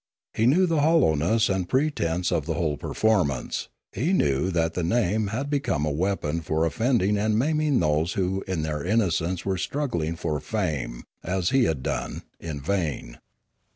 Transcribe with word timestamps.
He 0.33 0.47
knew 0.47 0.65
the 0.65 0.79
hollowness 0.81 1.47
and 1.47 1.69
pretence 1.69 2.31
of 2.31 2.47
the 2.47 2.55
whole 2.55 2.75
performance; 2.75 3.69
he 3.91 4.13
knew 4.13 4.49
that 4.49 4.73
the 4.73 4.81
name 4.81 5.27
had 5.27 5.47
be 5.47 5.59
come 5.59 5.85
a 5.85 5.91
weapon 5.91 6.41
for 6.41 6.65
offending 6.65 7.19
and 7.19 7.37
maiming 7.37 7.79
those 7.79 8.13
who 8.13 8.43
in 8.47 8.63
their 8.63 8.83
innocence 8.83 9.45
were 9.45 9.59
struggling 9.59 10.15
for 10.15 10.39
fame, 10.39 11.03
as 11.23 11.51
he 11.51 11.65
had 11.65 11.83
done, 11.83 12.23
in 12.39 12.59
vain. 12.59 13.19